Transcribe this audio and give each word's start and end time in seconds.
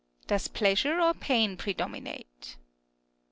Earth. 0.21 0.27
Does 0.29 0.47
pleasure 0.47 0.99
or 0.99 1.13
pain 1.13 1.55
predominate 1.57 2.55